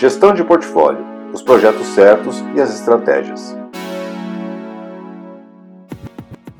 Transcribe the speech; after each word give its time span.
Gestão 0.00 0.32
de 0.32 0.42
portfólio, 0.42 1.04
os 1.30 1.42
projetos 1.42 1.86
certos 1.88 2.40
e 2.56 2.60
as 2.62 2.74
estratégias. 2.74 3.54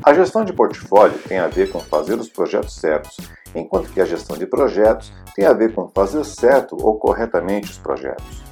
A 0.04 0.12
gestão 0.12 0.44
de 0.44 0.52
portfólio 0.52 1.18
tem 1.26 1.38
a 1.38 1.48
ver 1.48 1.70
com 1.70 1.80
fazer 1.80 2.20
os 2.20 2.28
projetos 2.28 2.74
certos, 2.74 3.16
enquanto 3.54 3.90
que 3.92 4.00
a 4.02 4.04
gestão 4.04 4.36
de 4.36 4.44
projetos 4.46 5.10
tem 5.34 5.46
a 5.46 5.54
ver 5.54 5.72
com 5.72 5.88
fazer 5.88 6.22
certo 6.22 6.76
ou 6.78 6.98
corretamente 6.98 7.70
os 7.70 7.78
projetos. 7.78 8.42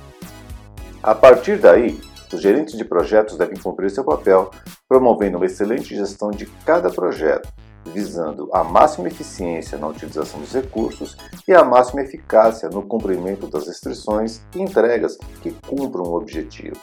A 1.03 1.15
partir 1.15 1.59
daí, 1.59 2.01
os 2.33 2.41
gerentes 2.41 2.75
de 2.75 2.83
projetos 2.83 3.37
devem 3.37 3.59
cumprir 3.59 3.91
seu 3.91 4.05
papel, 4.05 4.51
promovendo 4.89 5.37
uma 5.37 5.45
excelente 5.45 5.95
gestão 5.95 6.31
de 6.31 6.47
cada 6.65 6.89
projeto, 6.89 7.47
visando 7.87 8.49
a 8.53 8.63
máxima 8.63 9.09
eficiência 9.09 9.79
na 9.79 9.89
utilização 9.89 10.41
dos 10.41 10.53
recursos 10.53 11.17
e 11.47 11.53
a 11.53 11.65
máxima 11.65 12.03
eficácia 12.03 12.69
no 12.69 12.83
cumprimento 12.83 13.47
das 13.47 13.67
restrições 13.67 14.43
e 14.55 14.61
entregas 14.61 15.17
que 15.43 15.53
cumpram 15.67 16.05
o 16.05 16.17
objetivo. 16.17 16.79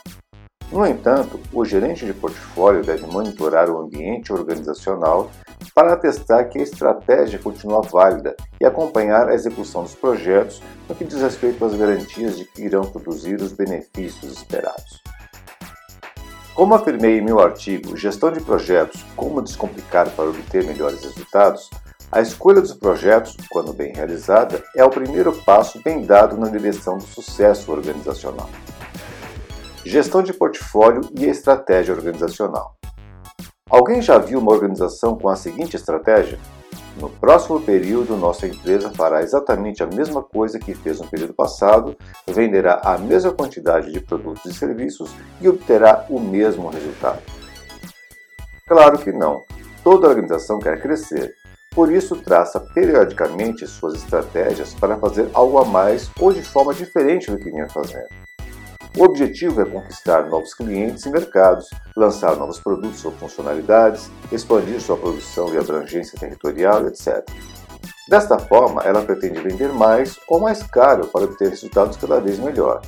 No 0.71 0.85
entanto, 0.85 1.39
o 1.53 1.63
gerente 1.63 2.05
de 2.05 2.13
portfólio 2.13 2.83
deve 2.83 3.05
monitorar 3.05 3.69
o 3.69 3.77
ambiente 3.77 4.33
organizacional 4.33 5.29
para 5.73 5.93
atestar 5.93 6.49
que 6.49 6.57
a 6.57 6.63
estratégia 6.63 7.37
continua 7.37 7.81
válida 7.81 8.35
e 8.59 8.65
acompanhar 8.65 9.29
a 9.29 9.33
execução 9.33 9.83
dos 9.83 9.93
projetos 9.93 10.61
no 10.89 10.95
que 10.95 11.03
diz 11.03 11.21
respeito 11.21 11.63
às 11.63 11.75
garantias 11.75 12.37
de 12.37 12.45
que 12.45 12.63
irão 12.63 12.81
produzir 12.81 13.35
os 13.35 13.51
benefícios 13.51 14.31
esperados. 14.31 15.04
Como 16.55 16.73
afirmei 16.73 17.19
em 17.19 17.21
meu 17.21 17.41
artigo 17.41 17.97
Gestão 17.97 18.31
de 18.31 18.39
Projetos: 18.39 19.03
Como 19.13 19.41
Descomplicar 19.41 20.09
para 20.11 20.29
Obter 20.29 20.65
Melhores 20.65 21.03
Resultados, 21.03 21.69
a 22.09 22.21
escolha 22.21 22.61
dos 22.61 22.73
projetos, 22.73 23.35
quando 23.49 23.73
bem 23.73 23.91
realizada, 23.93 24.63
é 24.73 24.81
o 24.85 24.89
primeiro 24.89 25.33
passo 25.43 25.81
bem 25.83 26.05
dado 26.05 26.37
na 26.37 26.47
direção 26.47 26.97
do 26.97 27.03
sucesso 27.03 27.73
organizacional. 27.73 28.49
Gestão 29.83 30.23
de 30.23 30.31
portfólio 30.31 31.01
e 31.19 31.25
estratégia 31.25 31.93
organizacional. 31.93 32.77
Alguém 33.69 34.01
já 34.01 34.17
viu 34.17 34.39
uma 34.39 34.53
organização 34.53 35.17
com 35.17 35.27
a 35.27 35.35
seguinte 35.35 35.75
estratégia? 35.75 36.39
No 36.97 37.09
próximo 37.09 37.59
período, 37.61 38.15
nossa 38.15 38.47
empresa 38.47 38.89
fará 38.89 39.21
exatamente 39.21 39.83
a 39.83 39.87
mesma 39.87 40.23
coisa 40.23 40.57
que 40.57 40.73
fez 40.73 40.99
no 40.99 41.07
período 41.07 41.33
passado, 41.33 41.95
venderá 42.25 42.79
a 42.83 42.97
mesma 42.97 43.33
quantidade 43.33 43.91
de 43.91 43.99
produtos 43.99 44.45
e 44.45 44.53
serviços 44.53 45.13
e 45.41 45.49
obterá 45.49 46.05
o 46.09 46.19
mesmo 46.19 46.69
resultado. 46.69 47.21
Claro 48.65 48.97
que 48.97 49.11
não. 49.11 49.41
Toda 49.83 50.07
organização 50.07 50.57
quer 50.57 50.81
crescer. 50.81 51.35
Por 51.75 51.91
isso, 51.91 52.15
traça 52.15 52.59
periodicamente 52.73 53.67
suas 53.67 53.95
estratégias 53.95 54.73
para 54.73 54.97
fazer 54.97 55.29
algo 55.33 55.59
a 55.59 55.65
mais 55.65 56.09
ou 56.19 56.31
de 56.31 56.41
forma 56.41 56.73
diferente 56.73 57.29
do 57.29 57.37
que 57.37 57.51
vinha 57.51 57.67
fazendo. 57.69 58.07
O 58.97 59.03
objetivo 59.03 59.61
é 59.61 59.65
conquistar 59.65 60.29
novos 60.29 60.53
clientes 60.53 61.05
e 61.05 61.09
mercados, 61.09 61.69
lançar 61.97 62.37
novos 62.37 62.59
produtos 62.59 63.03
ou 63.03 63.11
funcionalidades, 63.11 64.09
expandir 64.31 64.79
sua 64.79 64.95
produção 64.95 65.53
e 65.53 65.57
abrangência 65.57 66.17
territorial, 66.17 66.87
etc. 66.87 67.29
Desta 68.07 68.39
forma, 68.39 68.83
ela 68.83 69.01
pretende 69.01 69.41
vender 69.41 69.67
mais 69.73 70.17
ou 70.29 70.39
mais 70.39 70.63
caro 70.63 71.07
para 71.07 71.25
obter 71.25 71.49
resultados 71.49 71.97
cada 71.97 72.21
vez 72.21 72.39
melhor. 72.39 72.81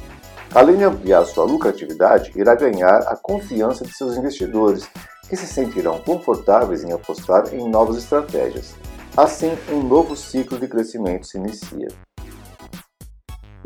Além 0.55 0.77
de 0.77 0.85
ampliar 0.85 1.25
sua 1.25 1.43
lucratividade, 1.43 2.31
irá 2.35 2.55
ganhar 2.55 2.99
a 2.99 3.17
confiança 3.17 3.83
de 3.83 3.91
seus 3.91 4.15
investidores, 4.15 4.87
que 5.27 5.35
se 5.35 5.45
sentirão 5.45 5.99
confortáveis 5.99 6.85
em 6.85 6.93
apostar 6.93 7.53
em 7.53 7.67
novas 7.69 7.97
estratégias. 7.97 8.75
Assim, 9.17 9.57
um 9.69 9.83
novo 9.83 10.15
ciclo 10.15 10.57
de 10.57 10.69
crescimento 10.69 11.27
se 11.27 11.37
inicia. 11.37 11.89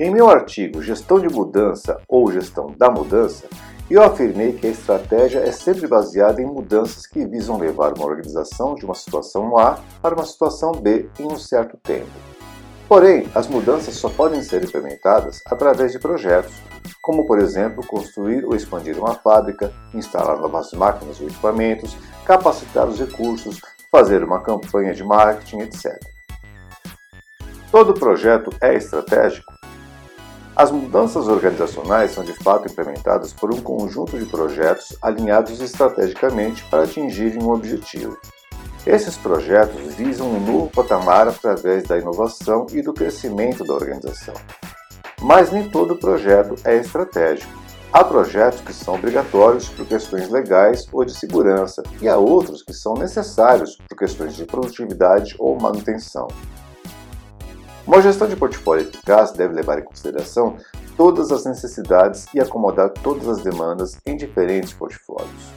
Em 0.02 0.10
meu 0.10 0.32
artigo 0.32 0.82
Gestão 0.82 1.20
de 1.20 1.30
Mudança 1.30 2.02
ou 2.10 2.32
Gestão 2.32 2.74
da 2.76 2.90
Mudança, 2.90 3.46
eu 3.88 4.02
afirmei 4.02 4.52
que 4.52 4.66
a 4.66 4.72
estratégia 4.72 5.42
é 5.42 5.52
sempre 5.52 5.86
baseada 5.86 6.42
em 6.42 6.46
mudanças 6.48 7.06
que 7.06 7.24
visam 7.24 7.60
levar 7.60 7.94
uma 7.96 8.08
organização 8.08 8.74
de 8.74 8.84
uma 8.84 8.96
situação 8.96 9.56
A 9.60 9.80
para 10.02 10.16
uma 10.16 10.26
situação 10.26 10.72
B 10.72 11.08
em 11.20 11.26
um 11.26 11.38
certo 11.38 11.78
tempo. 11.78 12.10
Porém, 12.90 13.28
as 13.36 13.48
mudanças 13.48 13.94
só 13.94 14.10
podem 14.10 14.42
ser 14.42 14.64
implementadas 14.64 15.40
através 15.46 15.92
de 15.92 16.00
projetos, 16.00 16.56
como 17.00 17.28
por 17.28 17.38
exemplo 17.38 17.86
construir 17.86 18.44
ou 18.44 18.56
expandir 18.56 18.98
uma 18.98 19.14
fábrica, 19.14 19.72
instalar 19.94 20.40
novas 20.40 20.72
máquinas 20.74 21.22
ou 21.22 21.28
equipamentos, 21.28 21.96
capacitar 22.26 22.88
os 22.88 23.00
recursos, 23.00 23.62
fazer 23.92 24.24
uma 24.24 24.42
campanha 24.42 24.96
de 24.96 25.04
marketing, 25.04 25.60
etc. 25.60 25.96
Todo 27.72 27.94
projeto 27.94 28.50
é 28.60 28.74
estratégico 28.74 29.61
as 30.62 30.70
mudanças 30.70 31.28
organizacionais 31.28 32.12
são 32.12 32.24
de 32.24 32.34
fato 32.34 32.72
implementadas 32.72 33.34
por 33.34 33.52
um 33.52 33.60
conjunto 33.60 34.20
de 34.20 34.26
projetos 34.26 34.96
alinhados 35.02 35.60
estrategicamente 35.60 36.64
para 36.66 36.84
atingirem 36.84 37.42
um 37.42 37.50
objetivo. 37.50 38.16
Esses 38.86 39.18
projetos 39.18 39.82
visam 39.96 40.30
um 40.30 40.40
novo 40.40 40.70
patamar 40.70 41.28
através 41.28 41.88
da 41.88 41.98
inovação 41.98 42.68
e 42.72 42.84
do 42.84 42.94
crescimento 42.94 43.64
da 43.64 43.74
organização. 43.74 44.36
Mas 45.20 45.52
nem 45.52 45.68
todo 45.68 45.96
projeto 45.96 46.54
é 46.64 46.76
estratégico. 46.76 47.52
Há 47.92 48.04
projetos 48.04 48.62
que 48.62 48.72
são 48.72 48.94
obrigatórios 48.94 49.68
por 49.68 49.88
questões 49.88 50.30
legais 50.30 50.86
ou 50.94 51.04
de 51.04 51.18
segurança, 51.18 51.82
e 52.00 52.08
há 52.08 52.18
outros 52.18 52.62
que 52.62 52.72
são 52.72 52.94
necessários 52.94 53.78
por 53.90 53.98
questões 53.98 54.36
de 54.36 54.46
produtividade 54.46 55.36
ou 55.40 55.60
manutenção. 55.60 56.28
Uma 57.92 58.02
gestão 58.02 58.26
de 58.26 58.38
portfólio 58.38 58.88
eficaz 58.88 59.34
deve 59.34 59.54
levar 59.54 59.78
em 59.80 59.84
consideração 59.84 60.56
todas 60.96 61.30
as 61.30 61.44
necessidades 61.44 62.26
e 62.34 62.40
acomodar 62.40 62.90
todas 62.90 63.28
as 63.28 63.44
demandas 63.44 63.98
em 64.06 64.16
diferentes 64.16 64.72
portfólios. 64.72 65.52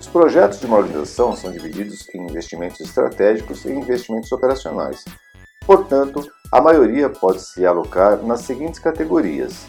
Os 0.00 0.06
projetos 0.06 0.60
de 0.60 0.64
uma 0.64 0.78
organização 0.78 1.36
são 1.36 1.52
divididos 1.52 2.08
em 2.14 2.22
investimentos 2.22 2.80
estratégicos 2.80 3.66
e 3.66 3.70
investimentos 3.70 4.32
operacionais. 4.32 5.04
Portanto, 5.66 6.26
a 6.50 6.58
maioria 6.58 7.10
pode 7.10 7.42
se 7.42 7.66
alocar 7.66 8.16
nas 8.22 8.40
seguintes 8.40 8.80
categorias: 8.80 9.66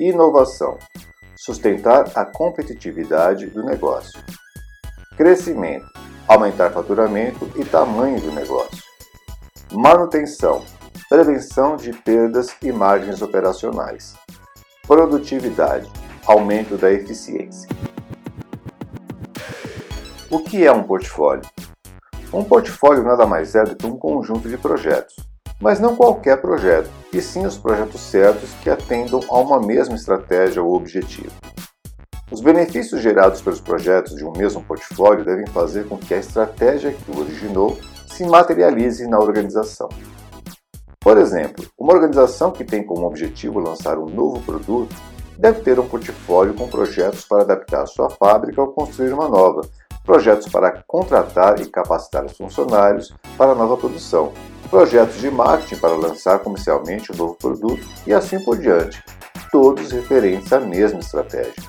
inovação, 0.00 0.76
sustentar 1.36 2.10
a 2.16 2.24
competitividade 2.24 3.46
do 3.46 3.62
negócio, 3.62 4.20
crescimento, 5.16 5.86
aumentar 6.26 6.72
faturamento 6.72 7.48
e 7.54 7.64
tamanho 7.64 8.20
do 8.20 8.32
negócio. 8.32 8.82
Manutenção, 9.72 10.64
prevenção 11.10 11.74
de 11.74 11.92
perdas 11.92 12.54
e 12.62 12.70
margens 12.70 13.20
operacionais, 13.20 14.14
produtividade, 14.86 15.90
aumento 16.24 16.76
da 16.76 16.92
eficiência. 16.92 17.68
O 20.30 20.38
que 20.38 20.64
é 20.64 20.70
um 20.70 20.84
portfólio? 20.84 21.42
Um 22.32 22.44
portfólio 22.44 23.02
nada 23.02 23.26
mais 23.26 23.56
é 23.56 23.64
do 23.64 23.74
que 23.74 23.86
um 23.88 23.98
conjunto 23.98 24.48
de 24.48 24.56
projetos, 24.56 25.16
mas 25.60 25.80
não 25.80 25.96
qualquer 25.96 26.40
projeto, 26.40 26.88
e 27.12 27.20
sim 27.20 27.44
os 27.44 27.58
projetos 27.58 28.00
certos 28.02 28.52
que 28.62 28.70
atendam 28.70 29.20
a 29.28 29.38
uma 29.40 29.58
mesma 29.58 29.96
estratégia 29.96 30.62
ou 30.62 30.76
objetivo. 30.76 31.34
Os 32.30 32.40
benefícios 32.40 33.02
gerados 33.02 33.42
pelos 33.42 33.60
projetos 33.60 34.14
de 34.14 34.24
um 34.24 34.30
mesmo 34.30 34.62
portfólio 34.62 35.24
devem 35.24 35.48
fazer 35.48 35.88
com 35.88 35.98
que 35.98 36.14
a 36.14 36.18
estratégia 36.18 36.92
que 36.92 37.10
o 37.10 37.18
originou 37.18 37.76
se 38.06 38.24
materialize 38.24 39.04
na 39.08 39.18
organização. 39.18 39.88
Por 41.00 41.16
exemplo, 41.16 41.64
uma 41.78 41.94
organização 41.94 42.50
que 42.50 42.62
tem 42.62 42.84
como 42.84 43.06
objetivo 43.06 43.58
lançar 43.58 43.98
um 43.98 44.06
novo 44.06 44.40
produto 44.42 44.94
deve 45.38 45.62
ter 45.62 45.80
um 45.80 45.88
portfólio 45.88 46.52
com 46.52 46.68
projetos 46.68 47.24
para 47.24 47.42
adaptar 47.42 47.86
sua 47.86 48.10
fábrica 48.10 48.60
ou 48.60 48.68
construir 48.68 49.10
uma 49.14 49.26
nova, 49.26 49.62
projetos 50.04 50.46
para 50.48 50.82
contratar 50.86 51.58
e 51.58 51.66
capacitar 51.66 52.26
os 52.26 52.36
funcionários 52.36 53.14
para 53.38 53.52
a 53.52 53.54
nova 53.54 53.78
produção, 53.78 54.34
projetos 54.68 55.18
de 55.18 55.30
marketing 55.30 55.80
para 55.80 55.94
lançar 55.94 56.38
comercialmente 56.40 57.10
o 57.10 57.14
um 57.14 57.18
novo 57.18 57.34
produto 57.36 57.82
e 58.06 58.12
assim 58.12 58.38
por 58.44 58.58
diante, 58.58 59.02
todos 59.50 59.90
referentes 59.90 60.52
à 60.52 60.60
mesma 60.60 61.00
estratégia. 61.00 61.62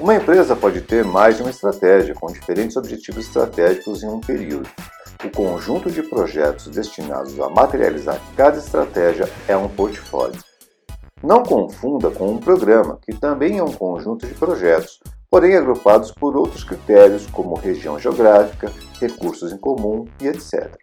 Uma 0.00 0.16
empresa 0.16 0.56
pode 0.56 0.80
ter 0.80 1.04
mais 1.04 1.36
de 1.36 1.42
uma 1.42 1.50
estratégia, 1.50 2.14
com 2.14 2.26
diferentes 2.26 2.76
objetivos 2.76 3.26
estratégicos 3.28 4.02
em 4.02 4.08
um 4.08 4.20
período. 4.20 4.68
O 5.24 5.30
conjunto 5.30 5.90
de 5.90 6.02
projetos 6.02 6.66
destinados 6.66 7.40
a 7.40 7.48
materializar 7.48 8.20
cada 8.36 8.58
estratégia 8.58 9.26
é 9.48 9.56
um 9.56 9.70
portfólio. 9.70 10.38
Não 11.22 11.42
confunda 11.42 12.10
com 12.10 12.30
um 12.30 12.36
programa, 12.36 12.98
que 13.00 13.14
também 13.14 13.56
é 13.56 13.62
um 13.62 13.72
conjunto 13.72 14.26
de 14.26 14.34
projetos, 14.34 15.00
porém 15.30 15.56
agrupados 15.56 16.12
por 16.12 16.36
outros 16.36 16.62
critérios 16.62 17.24
como 17.26 17.54
região 17.54 17.98
geográfica, 17.98 18.70
recursos 19.00 19.50
em 19.50 19.56
comum 19.56 20.04
e 20.20 20.26
etc. 20.28 20.76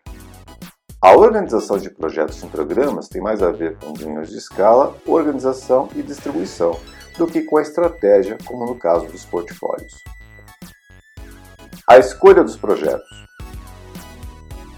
A 0.99 1.15
organização 1.15 1.77
de 1.77 1.91
projetos 1.91 2.43
em 2.43 2.49
programas 2.49 3.07
tem 3.07 3.21
mais 3.21 3.43
a 3.43 3.51
ver 3.51 3.77
com 3.77 3.93
ganhos 3.93 4.29
de 4.29 4.38
escala, 4.38 4.95
organização 5.05 5.88
e 5.95 6.01
distribuição, 6.01 6.79
do 7.15 7.27
que 7.27 7.43
com 7.43 7.57
a 7.57 7.61
estratégia, 7.61 8.39
como 8.45 8.65
no 8.65 8.75
caso 8.75 9.05
dos 9.05 9.23
portfólios. 9.23 9.93
A 11.88 11.99
escolha 11.99 12.43
dos 12.43 12.55
projetos. 12.55 13.21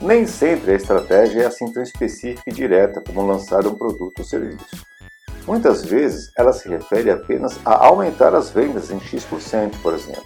Nem 0.03 0.27
sempre 0.27 0.73
a 0.73 0.75
estratégia 0.75 1.43
é 1.43 1.45
assim 1.45 1.71
tão 1.71 1.81
específica 1.81 2.43
e 2.45 2.51
direta 2.51 3.01
como 3.01 3.25
lançar 3.25 3.65
um 3.65 3.73
produto 3.73 4.19
ou 4.19 4.25
serviço. 4.25 4.85
Muitas 5.47 5.85
vezes 5.85 6.29
ela 6.37 6.51
se 6.51 6.67
refere 6.67 7.09
apenas 7.09 7.57
a 7.63 7.85
aumentar 7.85 8.35
as 8.35 8.49
vendas 8.49 8.91
em 8.91 8.99
X%, 8.99 9.71
por 9.81 9.93
exemplo. 9.93 10.25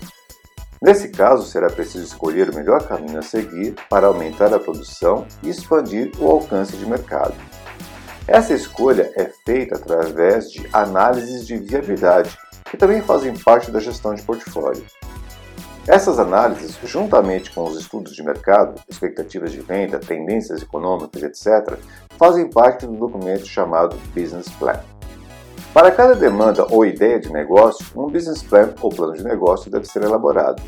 Nesse 0.82 1.10
caso, 1.10 1.46
será 1.46 1.70
preciso 1.70 2.06
escolher 2.06 2.50
o 2.50 2.56
melhor 2.56 2.88
caminho 2.88 3.20
a 3.20 3.22
seguir 3.22 3.76
para 3.88 4.08
aumentar 4.08 4.52
a 4.52 4.60
produção 4.60 5.28
e 5.44 5.50
expandir 5.50 6.12
o 6.18 6.28
alcance 6.28 6.76
de 6.76 6.86
mercado. 6.88 7.36
Essa 8.28 8.56
escolha 8.56 9.12
é 9.16 9.30
feita 9.46 9.76
através 9.76 10.50
de 10.50 10.68
análises 10.74 11.46
de 11.46 11.56
viabilidade, 11.56 12.36
que 12.66 12.78
também 12.78 13.04
fazem 13.04 13.38
parte 13.38 13.70
da 13.70 13.80
gestão 13.80 14.16
de 14.16 14.24
portfólio. 14.24 14.84
Essas 15.88 16.20
análises, 16.20 16.78
juntamente 16.84 17.50
com 17.52 17.64
os 17.64 17.80
estudos 17.80 18.14
de 18.14 18.22
mercado, 18.22 18.76
expectativas 18.90 19.54
de 19.54 19.62
venda, 19.62 19.98
tendências 19.98 20.62
econômicas, 20.62 21.24
etc., 21.24 21.80
fazem 22.18 22.50
parte 22.50 22.86
do 22.86 22.92
documento 22.92 23.46
chamado 23.46 23.96
Business 24.14 24.50
Plan. 24.50 24.82
Para 25.74 25.92
cada 25.92 26.14
demanda 26.14 26.66
ou 26.70 26.86
ideia 26.86 27.20
de 27.20 27.32
negócio, 27.32 27.86
um 27.96 28.10
business 28.10 28.44
plan 28.44 28.74
ou 28.82 28.90
plano 28.90 29.14
de 29.14 29.24
negócio 29.24 29.72
deve 29.72 29.86
ser 29.86 30.02
elaborado. 30.02 30.62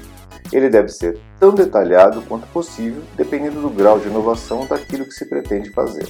Ele 0.54 0.69
deve 0.69 0.88
ser 0.88 1.19
tão 1.38 1.54
detalhado 1.54 2.21
quanto 2.21 2.48
possível, 2.48 3.01
dependendo 3.18 3.62
do 3.62 3.69
grau 3.69 4.00
de 4.00 4.07
inovação 4.07 4.66
daquilo 4.68 5.06
que 5.06 5.13
se 5.13 5.25
pretende 5.25 5.69
fazer. 5.71 6.07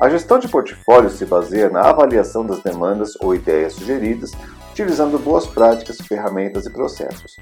A 0.00 0.08
gestão 0.10 0.38
de 0.38 0.48
portfólio 0.48 1.08
se 1.08 1.24
baseia 1.24 1.68
na 1.70 1.82
avaliação 1.82 2.44
das 2.44 2.62
demandas 2.62 3.14
ou 3.20 3.34
ideias 3.34 3.74
sugeridas, 3.74 4.32
utilizando 4.80 5.18
boas 5.18 5.46
práticas, 5.46 5.98
ferramentas 5.98 6.64
e 6.64 6.70
processos. 6.70 7.36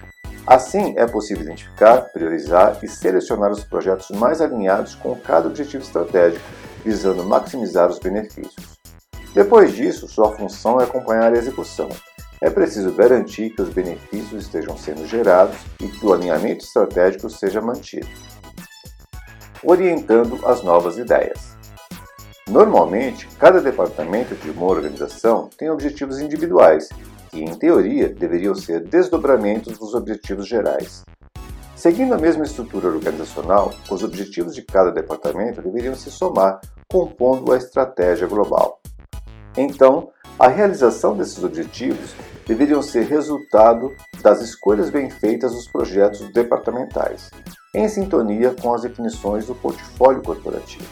Assim, 0.44 0.94
é 0.96 1.06
possível 1.06 1.44
identificar, 1.44 2.00
priorizar 2.12 2.76
e 2.82 2.88
selecionar 2.88 3.52
os 3.52 3.62
projetos 3.62 4.10
mais 4.10 4.40
alinhados 4.40 4.96
com 4.96 5.14
cada 5.14 5.46
objetivo 5.46 5.84
estratégico, 5.84 6.44
visando 6.84 7.22
maximizar 7.22 7.88
os 7.88 8.00
benefícios. 8.00 8.76
Depois 9.32 9.72
disso, 9.72 10.08
sua 10.08 10.32
função 10.32 10.80
é 10.80 10.84
acompanhar 10.84 11.32
a 11.32 11.38
execução. 11.38 11.88
É 12.40 12.50
preciso 12.50 12.92
garantir 12.92 13.50
que 13.50 13.62
os 13.62 13.68
benefícios 13.68 14.44
estejam 14.44 14.76
sendo 14.76 15.06
gerados 15.06 15.56
e 15.80 15.86
que 15.86 16.04
o 16.04 16.12
alinhamento 16.12 16.64
estratégico 16.64 17.30
seja 17.30 17.60
mantido, 17.60 18.08
orientando 19.62 20.44
as 20.44 20.64
novas 20.64 20.98
ideias. 20.98 21.56
Normalmente, 22.48 23.28
cada 23.38 23.60
departamento 23.60 24.34
de 24.34 24.50
uma 24.50 24.66
organização 24.66 25.50
tem 25.56 25.68
objetivos 25.68 26.18
individuais, 26.18 26.88
que, 27.38 27.44
em 27.44 27.54
teoria, 27.54 28.08
deveriam 28.08 28.54
ser 28.54 28.80
desdobramentos 28.80 29.78
dos 29.78 29.94
objetivos 29.94 30.48
gerais. 30.48 31.04
Seguindo 31.76 32.12
a 32.12 32.18
mesma 32.18 32.42
estrutura 32.42 32.88
organizacional, 32.88 33.72
os 33.88 34.02
objetivos 34.02 34.54
de 34.54 34.62
cada 34.62 34.90
departamento 34.90 35.62
deveriam 35.62 35.94
se 35.94 36.10
somar, 36.10 36.60
compondo 36.90 37.52
a 37.52 37.56
estratégia 37.56 38.26
global. 38.26 38.80
Então, 39.56 40.10
a 40.36 40.48
realização 40.48 41.16
desses 41.16 41.42
objetivos 41.44 42.12
deveriam 42.44 42.82
ser 42.82 43.04
resultado 43.04 43.94
das 44.20 44.40
escolhas 44.40 44.90
bem 44.90 45.08
feitas 45.08 45.52
dos 45.52 45.68
projetos 45.68 46.32
departamentais, 46.32 47.30
em 47.72 47.88
sintonia 47.88 48.54
com 48.60 48.74
as 48.74 48.82
definições 48.82 49.46
do 49.46 49.54
portfólio 49.54 50.22
corporativo. 50.22 50.88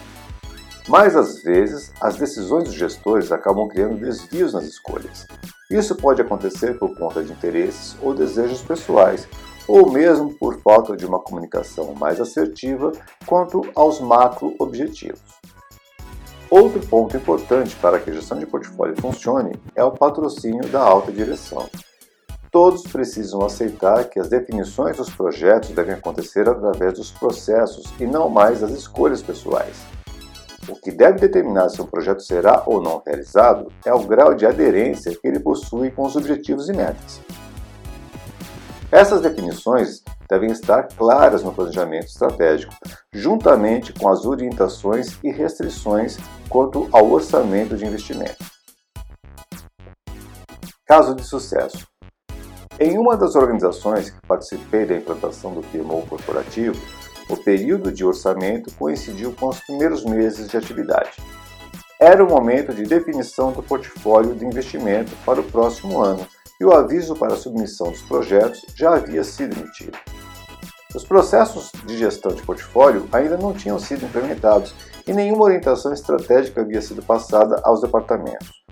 Mas 0.88 1.16
às 1.16 1.42
vezes, 1.42 1.92
as 2.00 2.16
decisões 2.16 2.64
dos 2.64 2.74
gestores 2.74 3.32
acabam 3.32 3.66
criando 3.66 3.98
desvios 3.98 4.52
nas 4.52 4.64
escolhas. 4.64 5.26
Isso 5.70 5.96
pode 5.96 6.22
acontecer 6.22 6.78
por 6.78 6.96
conta 6.96 7.24
de 7.24 7.32
interesses 7.32 7.96
ou 8.00 8.14
desejos 8.14 8.62
pessoais, 8.62 9.28
ou 9.66 9.90
mesmo 9.90 10.32
por 10.38 10.60
falta 10.60 10.96
de 10.96 11.04
uma 11.04 11.18
comunicação 11.18 11.92
mais 11.94 12.20
assertiva 12.20 12.92
quanto 13.26 13.62
aos 13.74 14.00
macro-objetivos. 14.00 15.20
Outro 16.48 16.78
ponto 16.86 17.16
importante 17.16 17.74
para 17.76 17.98
que 17.98 18.10
a 18.10 18.12
gestão 18.12 18.38
de 18.38 18.46
portfólio 18.46 18.94
funcione 19.00 19.60
é 19.74 19.82
o 19.82 19.90
patrocínio 19.90 20.68
da 20.68 20.80
alta 20.80 21.10
direção. 21.10 21.68
Todos 22.52 22.82
precisam 22.84 23.44
aceitar 23.44 24.04
que 24.04 24.20
as 24.20 24.28
definições 24.28 24.96
dos 24.96 25.10
projetos 25.10 25.70
devem 25.70 25.94
acontecer 25.94 26.48
através 26.48 26.94
dos 26.94 27.10
processos 27.10 27.92
e 27.98 28.06
não 28.06 28.28
mais 28.28 28.60
das 28.60 28.70
escolhas 28.70 29.20
pessoais. 29.20 29.95
O 30.68 30.74
que 30.74 30.90
deve 30.90 31.20
determinar 31.20 31.68
se 31.68 31.80
um 31.80 31.86
projeto 31.86 32.22
será 32.22 32.64
ou 32.66 32.82
não 32.82 33.00
realizado 33.06 33.70
é 33.84 33.94
o 33.94 34.04
grau 34.04 34.34
de 34.34 34.44
aderência 34.44 35.16
que 35.16 35.26
ele 35.26 35.38
possui 35.38 35.92
com 35.92 36.04
os 36.04 36.16
objetivos 36.16 36.68
e 36.68 36.72
metas. 36.72 37.20
Essas 38.90 39.20
definições 39.20 40.02
devem 40.28 40.50
estar 40.50 40.84
claras 40.84 41.42
no 41.42 41.52
planejamento 41.52 42.06
estratégico, 42.06 42.74
juntamente 43.12 43.92
com 43.92 44.08
as 44.08 44.24
orientações 44.24 45.18
e 45.22 45.30
restrições 45.30 46.16
quanto 46.48 46.88
ao 46.92 47.10
orçamento 47.10 47.76
de 47.76 47.86
investimento. 47.86 48.44
Caso 50.84 51.14
de 51.14 51.22
sucesso. 51.24 51.86
Em 52.78 52.98
uma 52.98 53.16
das 53.16 53.34
organizações 53.34 54.10
que 54.10 54.20
participei 54.26 54.84
da 54.84 54.96
implantação 54.96 55.54
do 55.54 55.62
PMO 55.62 56.06
corporativo, 56.06 56.80
o 57.28 57.36
período 57.36 57.90
de 57.90 58.04
orçamento 58.04 58.72
coincidiu 58.76 59.32
com 59.32 59.48
os 59.48 59.60
primeiros 59.60 60.04
meses 60.04 60.48
de 60.48 60.56
atividade. 60.56 61.12
Era 62.00 62.22
o 62.22 62.28
momento 62.28 62.74
de 62.74 62.82
definição 62.82 63.52
do 63.52 63.62
portfólio 63.62 64.34
de 64.34 64.44
investimento 64.44 65.12
para 65.24 65.40
o 65.40 65.44
próximo 65.44 66.00
ano 66.00 66.26
e 66.60 66.64
o 66.64 66.72
aviso 66.72 67.16
para 67.16 67.34
a 67.34 67.36
submissão 67.36 67.90
dos 67.90 68.02
projetos 68.02 68.64
já 68.74 68.94
havia 68.94 69.24
sido 69.24 69.58
emitido. 69.58 69.98
Os 70.94 71.04
processos 71.04 71.70
de 71.84 71.96
gestão 71.96 72.32
de 72.32 72.42
portfólio 72.42 73.08
ainda 73.12 73.36
não 73.36 73.52
tinham 73.52 73.78
sido 73.78 74.04
implementados 74.04 74.74
e 75.06 75.12
nenhuma 75.12 75.44
orientação 75.44 75.92
estratégica 75.92 76.62
havia 76.62 76.80
sido 76.80 77.02
passada 77.02 77.60
aos 77.62 77.80
departamentos. 77.80 78.65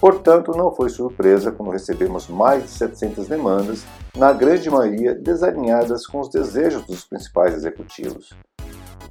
Portanto, 0.00 0.52
não 0.56 0.74
foi 0.74 0.88
surpresa 0.88 1.52
quando 1.52 1.72
recebemos 1.72 2.26
mais 2.28 2.62
de 2.62 2.70
700 2.70 3.28
demandas, 3.28 3.84
na 4.16 4.32
grande 4.32 4.70
maioria 4.70 5.14
desalinhadas 5.14 6.06
com 6.06 6.20
os 6.20 6.30
desejos 6.30 6.86
dos 6.86 7.04
principais 7.04 7.54
executivos. 7.54 8.30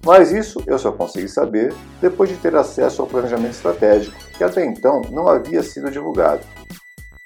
Mas 0.04 0.32
isso 0.32 0.64
eu 0.66 0.80
só 0.80 0.92
consegui 0.92 1.28
saber 1.28 1.76
depois 2.02 2.30
de 2.30 2.38
ter 2.38 2.56
acesso 2.56 3.02
ao 3.02 3.08
planejamento 3.08 3.52
estratégico, 3.52 4.18
que 4.36 4.44
até 4.44 4.66
então 4.66 5.02
não 5.12 5.28
havia 5.28 5.62
sido 5.62 5.92
divulgado. 5.92 6.42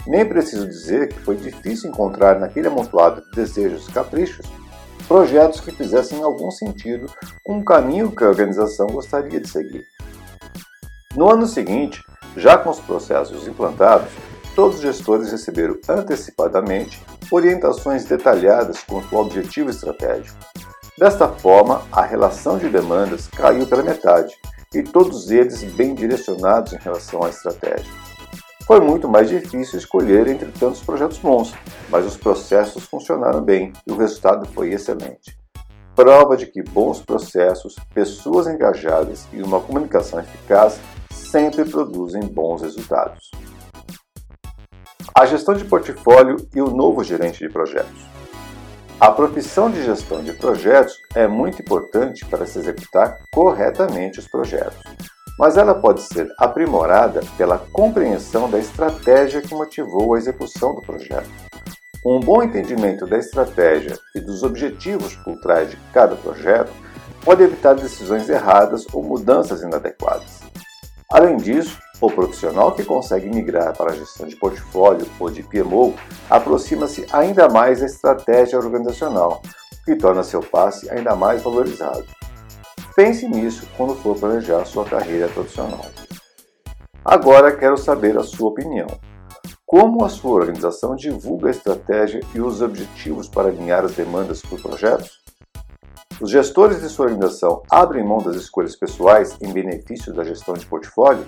Nem 0.06 0.28
preciso 0.28 0.68
dizer 0.68 1.08
que 1.08 1.20
foi 1.20 1.38
difícil 1.38 1.90
encontrar 1.90 2.40
naquele 2.40 2.68
amontoado 2.68 3.22
de 3.22 3.32
desejos 3.32 3.88
e 3.88 3.92
caprichos 3.92 4.46
projetos 5.08 5.60
que 5.62 5.72
fizessem 5.72 6.22
algum 6.22 6.50
sentido 6.50 7.08
com 7.46 7.60
o 7.60 7.64
caminho 7.64 8.12
que 8.12 8.24
a 8.24 8.28
organização 8.28 8.88
gostaria 8.88 9.40
de 9.40 9.48
seguir. 9.48 9.86
No 11.16 11.32
ano 11.32 11.46
seguinte, 11.46 12.02
já 12.36 12.58
com 12.58 12.70
os 12.70 12.80
processos 12.80 13.48
implantados, 13.48 14.12
todos 14.56 14.78
os 14.78 14.82
gestores 14.82 15.32
receberam 15.32 15.78
antecipadamente 15.88 17.02
orientações 17.32 18.06
detalhadas 18.06 18.84
quanto 18.84 19.16
ao 19.16 19.24
objetivo 19.24 19.70
estratégico. 19.70 20.38
Desta 20.98 21.28
forma, 21.28 21.82
a 21.92 22.04
relação 22.04 22.58
de 22.58 22.70
demandas 22.70 23.28
caiu 23.28 23.66
pela 23.66 23.82
metade 23.82 24.36
e 24.74 24.84
todos 24.84 25.32
eles 25.32 25.64
bem 25.64 25.96
direcionados 25.96 26.74
em 26.74 26.78
relação 26.78 27.24
à 27.24 27.30
estratégia. 27.30 27.92
Foi 28.66 28.80
muito 28.80 29.10
mais 29.10 29.28
difícil 29.28 29.78
escolher 29.78 30.28
entre 30.28 30.52
tantos 30.52 30.82
projetos 30.82 31.18
bons, 31.18 31.54
mas 31.90 32.06
os 32.06 32.16
processos 32.16 32.86
funcionaram 32.86 33.42
bem 33.42 33.74
e 33.86 33.92
o 33.92 33.98
resultado 33.98 34.48
foi 34.54 34.72
excelente. 34.72 35.38
Prova 35.96 36.38
de 36.38 36.48
que 36.48 36.64
bons 36.64 37.02
processos, 37.02 37.76
pessoas 37.94 38.48
engajadas 38.48 39.28
e 39.34 39.42
uma 39.42 39.60
comunicação 39.60 40.20
eficaz 40.20 40.80
sempre 41.34 41.66
produzem 41.66 42.22
bons 42.22 42.62
resultados. 42.62 43.32
A 45.16 45.26
gestão 45.26 45.56
de 45.56 45.66
portfólio 45.66 46.38
e 46.54 46.62
o 46.62 46.70
novo 46.70 47.04
gerente 47.04 47.40
de 47.40 47.50
projetos. 47.52 48.06
A 49.00 49.12
profissão 49.12 49.72
de 49.72 49.84
gestão 49.84 50.24
de 50.24 50.32
projetos 50.34 50.96
é 51.16 51.28
muito 51.28 51.60
importante 51.60 52.24
para 52.28 52.46
se 52.46 52.60
executar 52.60 53.18
corretamente 53.34 54.20
os 54.20 54.28
projetos 54.28 54.80
mas 55.40 55.58
ela 55.58 55.74
pode 55.74 56.04
ser 56.04 56.32
aprimorada 56.38 57.22
pela 57.36 57.58
compreensão 57.58 58.48
da 58.48 58.60
estratégia 58.60 59.42
que 59.42 59.56
motivou 59.56 60.14
a 60.14 60.18
execução 60.20 60.76
do 60.76 60.82
projeto. 60.82 61.28
Um 62.06 62.20
bom 62.20 62.44
entendimento 62.44 63.08
da 63.08 63.18
estratégia 63.18 63.98
e 64.14 64.20
dos 64.20 64.44
objetivos 64.44 65.16
por 65.16 65.36
trás 65.42 65.72
de 65.72 65.78
cada 65.92 66.16
projeto 66.16 66.72
pode 67.26 67.42
evitar 67.42 67.74
decisões 67.74 68.30
erradas 68.30 68.86
ou 68.94 69.02
mudanças 69.02 69.64
inadequadas. 69.64 70.33
Além 71.14 71.38
disso, 71.38 71.78
o 72.02 72.10
profissional 72.10 72.72
que 72.72 72.84
consegue 72.84 73.30
migrar 73.30 73.78
para 73.78 73.92
a 73.92 73.96
gestão 73.96 74.28
de 74.28 74.36
portfólio 74.36 75.06
ou 75.20 75.30
de 75.30 75.44
PMO 75.44 75.94
aproxima-se 76.28 77.06
ainda 77.14 77.48
mais 77.48 77.82
da 77.82 77.86
estratégia 77.86 78.58
organizacional, 78.58 79.40
o 79.72 79.86
que 79.86 79.96
torna 79.96 80.24
seu 80.24 80.42
passe 80.42 80.90
ainda 80.90 81.16
mais 81.16 81.44
valorizado. 81.44 82.04
Pense 82.96 83.28
nisso 83.28 83.68
quando 83.78 83.94
for 83.94 84.18
planejar 84.18 84.66
sua 84.66 84.86
carreira 84.86 85.28
profissional. 85.28 85.86
Agora 87.06 87.56
quero 87.56 87.78
saber 87.78 88.18
a 88.18 88.24
sua 88.24 88.50
opinião. 88.50 88.88
Como 89.68 90.04
a 90.04 90.10
sua 90.10 90.32
organização 90.32 90.96
divulga 90.96 91.50
a 91.50 91.52
estratégia 91.52 92.22
e 92.34 92.42
os 92.42 92.60
objetivos 92.60 93.28
para 93.28 93.50
alinhar 93.50 93.86
as 93.86 93.94
demandas 93.94 94.42
por 94.42 94.60
projetos? 94.60 95.23
Os 96.22 96.30
gestores 96.30 96.82
de 96.82 96.90
sua 96.90 97.08
organização 97.08 97.64
abrem 97.70 98.06
mão 98.06 98.20
das 98.20 98.36
escolhas 98.36 98.76
pessoais 98.76 99.36
em 99.42 99.52
benefício 99.52 100.14
da 100.14 100.24
gestão 100.24 100.54
de 100.54 100.66
portfólio? 100.66 101.26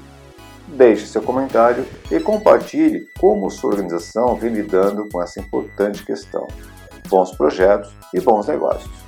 Deixe 0.68 1.06
seu 1.06 1.22
comentário 1.22 1.86
e 2.12 2.20
compartilhe 2.20 3.08
como 3.20 3.50
sua 3.50 3.72
organização 3.72 4.36
vem 4.36 4.54
lidando 4.54 5.08
com 5.10 5.22
essa 5.22 5.40
importante 5.40 6.06
questão. 6.06 6.48
Bons 7.08 7.32
projetos 7.36 7.92
e 8.14 8.20
bons 8.20 8.48
negócios. 8.48 9.05